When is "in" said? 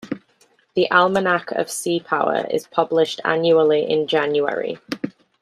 3.87-4.07